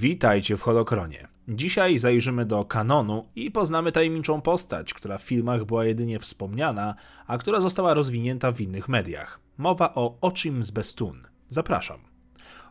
Witajcie 0.00 0.56
w 0.56 0.62
Holokronie. 0.62 1.28
Dzisiaj 1.48 1.98
zajrzymy 1.98 2.44
do 2.44 2.64
kanonu 2.64 3.24
i 3.36 3.50
poznamy 3.50 3.92
tajemniczą 3.92 4.40
postać, 4.40 4.94
która 4.94 5.18
w 5.18 5.22
filmach 5.22 5.64
była 5.64 5.84
jedynie 5.84 6.18
wspomniana, 6.18 6.94
a 7.26 7.38
która 7.38 7.60
została 7.60 7.94
rozwinięta 7.94 8.52
w 8.52 8.60
innych 8.60 8.88
mediach. 8.88 9.40
Mowa 9.58 9.94
o 9.94 10.18
Ochim 10.20 10.62
z 10.62 10.70
Bestun. 10.70 11.22
Zapraszam. 11.48 12.15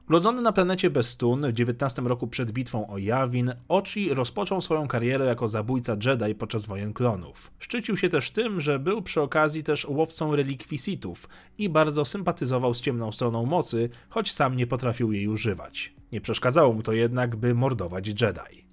Urodzony 0.10 0.42
na 0.42 0.52
planecie 0.52 0.90
Bestun 0.90 1.48
w 1.48 1.54
19 1.54 2.02
roku 2.02 2.28
przed 2.28 2.52
bitwą 2.52 2.88
o 2.88 2.98
Yavin, 2.98 3.54
Ochi 3.68 4.14
rozpoczął 4.14 4.62
swoją 4.62 4.88
karierę 4.88 5.26
jako 5.26 5.48
zabójca 5.48 5.96
Jedi 6.06 6.36
podczas 6.36 6.66
wojen 6.66 6.94
klonów. 6.94 7.52
Szczycił 7.60 7.98
się 7.98 8.10
też 8.10 8.32
tym, 8.32 8.62
że 8.62 8.80
był 8.80 9.02
przy 9.02 9.22
okazji 9.22 9.64
też 9.64 9.86
łowcą 9.86 10.36
relikwii 10.36 10.78
Sithów 10.78 11.30
i 11.58 11.70
bardzo 11.70 12.06
sympatyzował 12.06 12.74
z 12.74 12.82
ciemną 12.82 13.12
stroną 13.12 13.46
mocy, 13.46 13.90
choć 14.10 14.34
sam 14.34 14.56
nie 14.56 14.68
potrafił 14.68 15.12
jej 15.12 15.28
używać. 15.28 15.94
Nie 16.12 16.22
przeszkadzało 16.22 16.74
mu 16.74 16.84
to 16.84 16.94
jednak, 16.94 17.36
by 17.36 17.56
mordować 17.56 18.08
Jedi. 18.08 18.65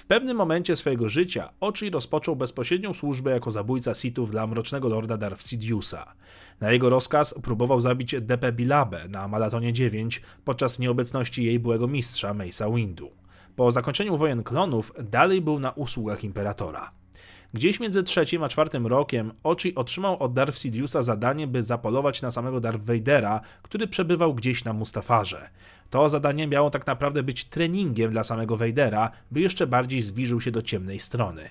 W 0.00 0.06
pewnym 0.06 0.36
momencie 0.36 0.76
swojego 0.76 1.08
życia 1.08 1.50
Ochi 1.60 1.90
rozpoczął 1.90 2.36
bezpośrednią 2.36 2.94
służbę 2.94 3.30
jako 3.30 3.50
zabójca 3.50 3.94
Sithów 3.94 4.30
dla 4.30 4.46
Mrocznego 4.46 4.88
Lorda 4.88 5.16
Darth 5.16 5.46
Sidiousa. 5.46 6.14
Na 6.60 6.72
jego 6.72 6.90
rozkaz 6.90 7.34
próbował 7.42 7.80
zabić 7.80 8.14
Depe 8.20 8.52
Bilabę 8.52 9.08
na 9.08 9.28
Malatonie 9.28 9.72
9 9.72 10.22
podczas 10.44 10.78
nieobecności 10.78 11.44
jej 11.44 11.58
byłego 11.58 11.88
mistrza 11.88 12.34
Mace'a 12.34 12.74
Windu. 12.74 13.10
Po 13.56 13.70
zakończeniu 13.70 14.16
wojen 14.16 14.42
klonów 14.42 14.92
dalej 14.98 15.40
był 15.40 15.58
na 15.58 15.70
usługach 15.70 16.24
Imperatora. 16.24 16.99
Gdzieś 17.54 17.80
między 17.80 18.02
trzecim 18.02 18.42
a 18.42 18.48
czwartym 18.48 18.86
rokiem 18.86 19.32
Ochi 19.42 19.74
otrzymał 19.74 20.22
od 20.22 20.32
Darth 20.32 20.58
Sidiousa 20.58 21.02
zadanie, 21.02 21.46
by 21.46 21.62
zapolować 21.62 22.22
na 22.22 22.30
samego 22.30 22.60
Darth 22.60 22.84
Vadera, 22.84 23.40
który 23.62 23.86
przebywał 23.86 24.34
gdzieś 24.34 24.64
na 24.64 24.72
Mustafarze. 24.72 25.50
To 25.90 26.08
zadanie 26.08 26.46
miało 26.46 26.70
tak 26.70 26.86
naprawdę 26.86 27.22
być 27.22 27.44
treningiem 27.44 28.10
dla 28.10 28.24
samego 28.24 28.56
Vadera, 28.56 29.10
by 29.30 29.40
jeszcze 29.40 29.66
bardziej 29.66 30.02
zbliżył 30.02 30.40
się 30.40 30.50
do 30.50 30.62
ciemnej 30.62 31.00
strony. 31.00 31.50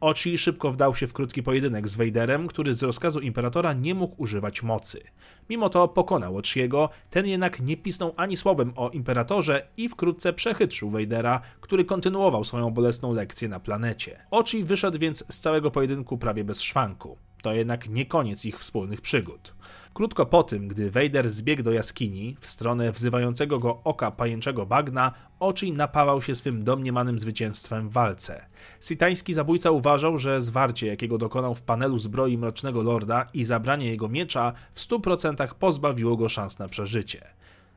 Ochi 0.00 0.38
szybko 0.38 0.70
wdał 0.70 0.94
się 0.94 1.06
w 1.06 1.12
krótki 1.12 1.42
pojedynek 1.42 1.88
z 1.88 1.96
Vaderem, 1.96 2.46
który 2.46 2.74
z 2.74 2.82
rozkazu 2.82 3.20
Imperatora 3.20 3.72
nie 3.72 3.94
mógł 3.94 4.22
używać 4.22 4.62
mocy. 4.62 5.02
Mimo 5.50 5.68
to 5.68 5.88
pokonał 5.88 6.36
Ochiego, 6.36 6.90
ten 7.10 7.26
jednak 7.26 7.60
nie 7.60 7.76
pisnął 7.76 8.14
ani 8.16 8.36
słowem 8.36 8.72
o 8.76 8.90
Imperatorze 8.90 9.68
i 9.76 9.88
wkrótce 9.88 10.32
przechytrzył 10.32 10.90
Vadera, 10.90 11.40
który 11.60 11.84
kontynuował 11.84 12.44
swoją 12.44 12.70
bolesną 12.70 13.12
lekcję 13.12 13.48
na 13.48 13.60
planecie. 13.60 14.26
Ochi 14.30 14.64
wyszedł 14.64 14.98
więc 14.98 15.24
z 15.28 15.40
całego 15.40 15.70
pojedynku 15.70 16.18
prawie 16.18 16.44
bez 16.44 16.60
szwanku. 16.60 17.18
To 17.46 17.52
jednak 17.52 17.88
nie 17.88 18.06
koniec 18.06 18.44
ich 18.44 18.58
wspólnych 18.58 19.00
przygód. 19.00 19.54
Krótko 19.94 20.26
po 20.26 20.42
tym, 20.42 20.68
gdy 20.68 20.90
Vader 20.90 21.30
zbiegł 21.30 21.62
do 21.62 21.72
jaskini 21.72 22.36
w 22.40 22.46
stronę 22.46 22.92
wzywającego 22.92 23.58
go 23.58 23.80
oka 23.84 24.10
pajęczego 24.10 24.66
bagna, 24.66 25.12
Ochi 25.40 25.72
napawał 25.72 26.22
się 26.22 26.34
swym 26.34 26.64
domniemanym 26.64 27.18
zwycięstwem 27.18 27.88
w 27.88 27.92
walce. 27.92 28.46
Sitański 28.80 29.32
zabójca 29.32 29.70
uważał, 29.70 30.18
że 30.18 30.40
zwarcie, 30.40 30.86
jakiego 30.86 31.18
dokonał 31.18 31.54
w 31.54 31.62
panelu 31.62 31.98
zbroi 31.98 32.38
Mrocznego 32.38 32.82
Lorda 32.82 33.26
i 33.34 33.44
zabranie 33.44 33.90
jego 33.90 34.08
miecza 34.08 34.52
w 34.72 34.80
100% 34.80 35.54
pozbawiło 35.54 36.16
go 36.16 36.28
szans 36.28 36.58
na 36.58 36.68
przeżycie. 36.68 37.24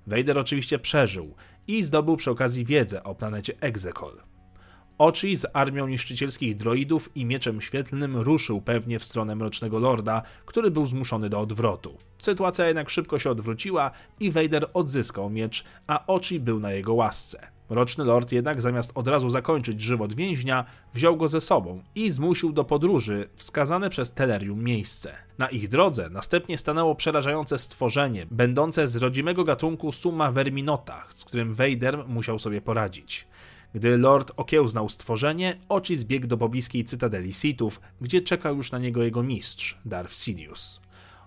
Vader 0.08 0.40
oczywiście 0.40 0.80
przeżył 0.80 1.36
i 1.68 1.84
zdobył 1.84 2.18
przy 2.18 2.32
okazji 2.32 2.66
wiedzę 2.66 3.04
o 3.04 3.16
planecie 3.16 3.54
Exegol. 3.62 4.14
Ochi 5.00 5.36
z 5.36 5.46
armią 5.54 5.88
niszczycielskich 5.88 6.56
droidów 6.56 7.10
i 7.16 7.26
mieczem 7.26 7.62
świetlnym 7.62 8.18
ruszył 8.18 8.62
pewnie 8.62 9.00
w 9.00 9.04
stronę 9.04 9.36
Mrocznego 9.36 9.80
Lorda, 9.80 10.22
który 10.46 10.72
był 10.72 10.86
zmuszony 10.86 11.30
do 11.30 11.40
odwrotu. 11.40 11.98
Sytuacja 12.18 12.68
jednak 12.68 12.90
szybko 12.90 13.20
się 13.20 13.30
odwróciła 13.30 13.92
i 14.20 14.32
Vader 14.32 14.70
odzyskał 14.74 15.30
miecz, 15.30 15.64
a 15.88 16.08
Ochi 16.08 16.40
był 16.40 16.60
na 16.60 16.72
jego 16.72 16.94
łasce. 16.94 17.48
Mroczny 17.70 18.04
Lord 18.04 18.32
jednak 18.32 18.62
zamiast 18.62 18.92
od 18.96 19.08
razu 19.08 19.30
zakończyć 19.30 19.82
żywot 19.82 20.14
więźnia, 20.14 20.66
wziął 20.94 21.18
go 21.18 21.28
ze 21.28 21.42
sobą 21.42 21.84
i 21.96 22.10
zmusił 22.10 22.52
do 22.52 22.64
podróży 22.64 23.28
wskazane 23.36 23.90
przez 23.90 24.14
Telerium 24.14 24.64
miejsce. 24.64 25.16
Na 25.38 25.48
ich 25.48 25.70
drodze 25.70 26.10
następnie 26.10 26.58
stanęło 26.58 26.96
przerażające 26.96 27.58
stworzenie, 27.58 28.26
będące 28.32 28.88
z 28.88 28.96
rodzimego 28.96 29.44
gatunku 29.44 29.92
Summa 29.92 30.32
Verminota, 30.32 31.06
z 31.10 31.26
którym 31.26 31.54
Vader 31.54 32.08
musiał 32.08 32.40
sobie 32.40 32.62
poradzić. 32.62 33.28
Gdy 33.74 33.98
Lord 33.98 34.32
okiełznał 34.38 34.90
stworzenie, 34.90 35.58
oczy 35.70 35.98
zbiegł 35.98 36.28
do 36.28 36.38
pobliskiej 36.38 36.84
cytadeli 36.84 37.34
Sithów, 37.34 37.82
gdzie 38.02 38.22
czekał 38.22 38.56
już 38.56 38.72
na 38.72 38.80
niego 38.80 39.04
jego 39.04 39.24
mistrz, 39.24 39.78
Darth 39.86 40.14
Sidious. 40.14 40.82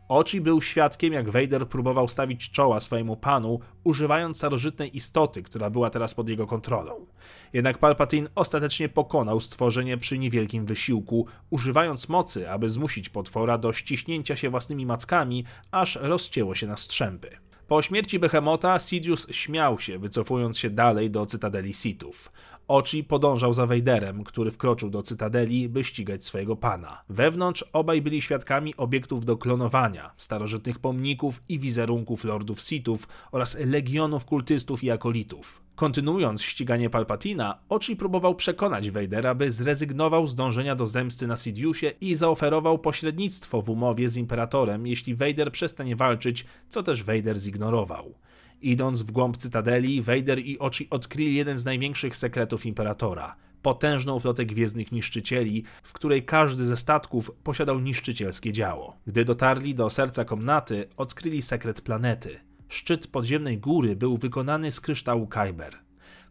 Ochi 0.08 0.40
był 0.40 0.62
świadkiem, 0.62 1.12
jak 1.12 1.30
Vader 1.30 1.68
próbował 1.68 2.08
stawić 2.08 2.50
czoła 2.50 2.80
swojemu 2.80 3.16
panu, 3.16 3.60
używając 3.84 4.36
starożytnej 4.36 4.96
istoty, 4.96 5.42
która 5.42 5.70
była 5.70 5.90
teraz 5.90 6.14
pod 6.14 6.28
jego 6.28 6.46
kontrolą. 6.46 7.06
Jednak 7.52 7.78
Palpatine 7.78 8.28
ostatecznie 8.34 8.88
pokonał 8.88 9.40
stworzenie 9.40 9.98
przy 9.98 10.18
niewielkim 10.18 10.66
wysiłku, 10.66 11.26
używając 11.50 12.08
mocy, 12.08 12.50
aby 12.50 12.68
zmusić 12.68 13.08
potwora 13.08 13.58
do 13.58 13.72
ściśnięcia 13.72 14.36
się 14.36 14.50
własnymi 14.50 14.86
mackami, 14.86 15.44
aż 15.70 15.96
rozcięło 15.96 16.54
się 16.54 16.66
na 16.66 16.76
strzępy. 16.76 17.30
Po 17.68 17.82
śmierci 17.82 18.18
Behemota 18.18 18.78
Sidious 18.78 19.26
śmiał 19.30 19.78
się, 19.78 19.98
wycofując 19.98 20.58
się 20.58 20.70
dalej 20.70 21.10
do 21.10 21.26
cytadeli 21.26 21.74
Sithów. 21.74 22.32
Ochi 22.72 23.04
podążał 23.04 23.52
za 23.52 23.66
Vaderem, 23.66 24.24
który 24.24 24.50
wkroczył 24.50 24.90
do 24.90 25.02
cytadeli, 25.02 25.68
by 25.68 25.84
ścigać 25.84 26.24
swojego 26.24 26.56
pana. 26.56 27.02
Wewnątrz 27.08 27.64
obaj 27.72 28.02
byli 28.02 28.22
świadkami 28.22 28.76
obiektów 28.76 29.24
do 29.24 29.36
klonowania, 29.36 30.10
starożytnych 30.16 30.78
pomników 30.78 31.40
i 31.48 31.58
wizerunków 31.58 32.24
lordów 32.24 32.60
Sithów 32.60 33.08
oraz 33.32 33.58
legionów 33.58 34.24
kultystów 34.24 34.84
i 34.84 34.90
akolitów. 34.90 35.62
Kontynuując 35.74 36.42
ściganie 36.42 36.90
Palpatina, 36.90 37.58
Ochi 37.68 37.96
próbował 37.96 38.34
przekonać 38.34 38.90
Vadera, 38.90 39.34
by 39.34 39.50
zrezygnował 39.50 40.26
z 40.26 40.34
dążenia 40.34 40.74
do 40.74 40.86
zemsty 40.86 41.26
na 41.26 41.36
Sidiousie 41.36 41.86
i 42.00 42.14
zaoferował 42.14 42.78
pośrednictwo 42.78 43.62
w 43.62 43.70
umowie 43.70 44.08
z 44.08 44.16
Imperatorem, 44.16 44.86
jeśli 44.86 45.14
Vader 45.14 45.52
przestanie 45.52 45.96
walczyć, 45.96 46.46
co 46.68 46.82
też 46.82 47.02
Vader 47.02 47.38
zignorował. 47.38 48.14
Idąc 48.62 49.02
w 49.02 49.10
głąb 49.10 49.36
cytadeli, 49.36 50.02
Vader 50.02 50.38
i 50.38 50.58
Ochi 50.58 50.90
odkryli 50.90 51.34
jeden 51.34 51.58
z 51.58 51.64
największych 51.64 52.16
sekretów 52.16 52.66
Imperatora 52.66 53.36
potężną 53.62 54.20
flotę 54.20 54.46
gwiezdnych 54.46 54.92
niszczycieli, 54.92 55.64
w 55.82 55.92
której 55.92 56.24
każdy 56.24 56.66
ze 56.66 56.76
statków 56.76 57.30
posiadał 57.44 57.80
niszczycielskie 57.80 58.52
działo. 58.52 58.96
Gdy 59.06 59.24
dotarli 59.24 59.74
do 59.74 59.90
serca 59.90 60.24
komnaty, 60.24 60.88
odkryli 60.96 61.42
sekret 61.42 61.80
planety. 61.80 62.40
Szczyt 62.68 63.06
podziemnej 63.06 63.58
góry 63.58 63.96
był 63.96 64.16
wykonany 64.16 64.70
z 64.70 64.80
kryształu 64.80 65.26
Kyber. 65.26 65.78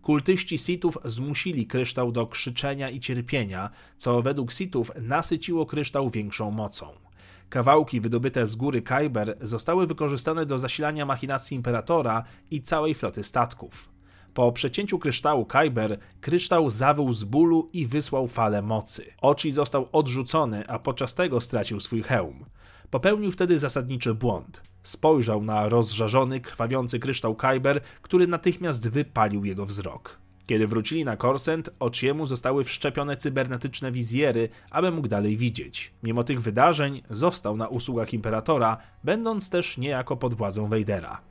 Kultyści 0.02 0.58
Sithów 0.58 0.98
zmusili 1.06 1.68
kryształ 1.68 2.12
do 2.12 2.28
krzyczenia 2.28 2.90
i 2.90 3.00
cierpienia, 3.00 3.70
co 3.98 4.22
według 4.22 4.52
Sithów 4.52 4.92
nasyciło 5.02 5.66
kryształ 5.66 6.10
większą 6.10 6.52
mocą. 6.52 6.88
Kawałki 7.52 8.02
wydobyte 8.02 8.48
z 8.48 8.56
góry 8.56 8.82
Kyber 8.82 9.38
zostały 9.42 9.88
wykorzystane 9.88 10.46
do 10.46 10.60
zasilania 10.60 11.06
machinacji 11.06 11.56
Imperatora 11.58 12.24
i 12.52 12.62
całej 12.62 12.96
floty 12.96 13.24
statków. 13.24 13.90
Po 14.34 14.52
przecięciu 14.52 15.00
kryształu 15.00 15.46
Kyber, 15.46 15.98
kryształ 16.22 16.70
zawył 16.70 17.14
z 17.14 17.24
bólu 17.24 17.70
i 17.74 17.88
wysłał 17.88 18.28
falę 18.28 18.62
mocy. 18.62 19.06
Ochi 19.22 19.52
został 19.52 19.90
odrzucony, 19.92 20.64
a 20.68 20.80
podczas 20.80 21.16
tego 21.16 21.42
stracił 21.42 21.80
swój 21.80 22.04
hełm. 22.04 22.46
Popełnił 22.90 23.32
wtedy 23.32 23.58
zasadniczy 23.58 24.14
błąd. 24.14 24.62
Spojrzał 24.84 25.44
na 25.44 25.70
rozżarzony, 25.70 26.42
krwawiący 26.42 27.00
kryształ 27.00 27.36
Kyber, 27.36 27.82
który 28.02 28.28
natychmiast 28.28 28.90
wypalił 28.90 29.46
jego 29.46 29.66
wzrok. 29.66 30.21
Kiedy 30.48 30.68
wrócili 30.68 31.06
na 31.06 31.18
Korsent, 31.18 31.70
Ochiemu 31.80 32.26
zostały 32.26 32.64
wszczepione 32.64 33.18
cybernetyczne 33.18 33.92
wizjery, 33.92 34.50
aby 34.72 34.92
mógł 34.92 35.08
dalej 35.08 35.38
widzieć. 35.38 35.94
Mimo 36.04 36.24
tych 36.24 36.42
wydarzeń 36.42 37.02
został 37.10 37.58
na 37.58 37.68
usługach 37.68 38.14
Imperatora, 38.14 38.78
będąc 39.04 39.50
też 39.50 39.78
niejako 39.78 40.18
pod 40.18 40.34
władzą 40.34 40.68
Vadera. 40.68 41.22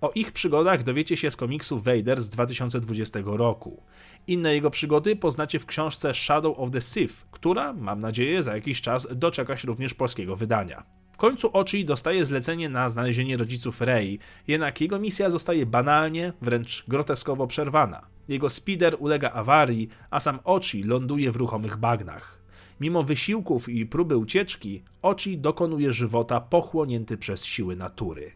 O 0.00 0.10
ich 0.14 0.32
przygodach 0.32 0.82
dowiecie 0.82 1.16
się 1.16 1.30
z 1.30 1.36
komiksu 1.36 1.78
Vader 1.78 2.20
z 2.20 2.28
2020 2.28 3.20
roku. 3.24 3.82
Inne 4.26 4.54
jego 4.54 4.70
przygody 4.70 5.16
poznacie 5.16 5.58
w 5.58 5.66
książce 5.66 6.14
Shadow 6.14 6.58
of 6.58 6.70
the 6.70 6.80
Sith, 6.80 7.26
która, 7.30 7.72
mam 7.72 8.00
nadzieję, 8.00 8.42
za 8.42 8.54
jakiś 8.54 8.80
czas 8.80 9.08
doczeka 9.14 9.56
się 9.56 9.66
również 9.66 9.94
polskiego 9.94 10.36
wydania. 10.36 10.97
Końcu 11.18 11.50
Ochi 11.52 11.84
dostaje 11.84 12.24
zlecenie 12.24 12.68
na 12.68 12.88
znalezienie 12.88 13.36
rodziców 13.36 13.80
Rey, 13.80 14.18
jednak 14.48 14.80
jego 14.80 14.98
misja 14.98 15.30
zostaje 15.30 15.66
banalnie, 15.66 16.32
wręcz 16.42 16.84
groteskowo 16.88 17.46
przerwana. 17.46 18.06
Jego 18.28 18.50
speeder 18.50 18.96
ulega 18.98 19.30
awarii, 19.30 19.88
a 20.10 20.20
sam 20.20 20.38
Ochi 20.44 20.82
ląduje 20.82 21.30
w 21.30 21.36
ruchomych 21.36 21.76
bagnach. 21.76 22.38
Mimo 22.80 23.02
wysiłków 23.02 23.68
i 23.68 23.86
próby 23.86 24.16
ucieczki, 24.16 24.82
Ochi 25.02 25.38
dokonuje 25.38 25.92
żywota 25.92 26.40
pochłonięty 26.40 27.16
przez 27.16 27.44
siły 27.44 27.76
natury. 27.76 28.32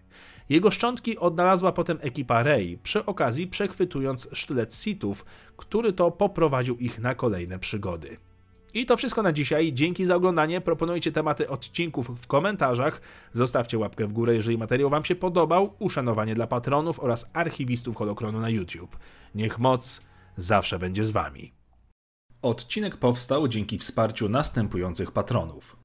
Jego 0.48 0.70
szczątki 0.70 1.18
odnalazła 1.18 1.72
potem 1.72 1.98
ekipa 2.00 2.42
Rey, 2.42 2.78
przy 2.82 3.06
okazji 3.06 3.46
przechwytując 3.46 4.28
sztylet 4.32 4.74
Sithów, 4.74 5.24
który 5.56 5.92
to 5.92 6.10
poprowadził 6.10 6.76
ich 6.76 6.98
na 6.98 7.14
kolejne 7.14 7.58
przygody. 7.58 8.16
I 8.74 8.86
to 8.86 8.96
wszystko 8.96 9.22
na 9.22 9.32
dzisiaj. 9.32 9.72
Dzięki 9.72 10.04
za 10.04 10.16
oglądanie. 10.16 10.60
Proponujcie 10.60 11.12
tematy 11.12 11.48
odcinków 11.48 12.10
w 12.20 12.26
komentarzach. 12.26 13.00
Zostawcie 13.32 13.78
łapkę 13.78 14.06
w 14.06 14.12
górę, 14.12 14.34
jeżeli 14.34 14.58
materiał 14.58 14.90
Wam 14.90 15.04
się 15.04 15.14
podobał. 15.14 15.74
Uszanowanie 15.78 16.34
dla 16.34 16.46
patronów 16.46 17.00
oraz 17.00 17.30
archiwistów 17.32 17.96
Holokronu 17.96 18.40
na 18.40 18.48
YouTube. 18.48 18.96
Niech 19.34 19.58
moc 19.58 20.02
zawsze 20.36 20.78
będzie 20.78 21.04
z 21.04 21.10
Wami. 21.10 21.52
Odcinek 22.42 22.96
powstał 22.96 23.48
dzięki 23.48 23.78
wsparciu 23.78 24.28
następujących 24.28 25.12
patronów. 25.12 25.76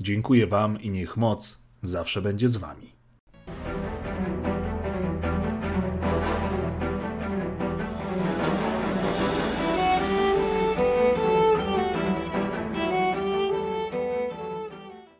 Dziękuję 0.00 0.46
Wam 0.46 0.80
i 0.80 0.90
niech 0.90 1.16
moc 1.16 1.58
zawsze 1.82 2.22
będzie 2.22 2.48
z 2.48 2.56
Wami. 2.56 2.95